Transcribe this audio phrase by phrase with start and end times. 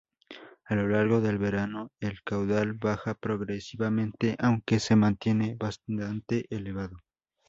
[0.65, 7.03] A lo largo del verano el caudal baja progresivamente aunque se mantiene bastante elevado.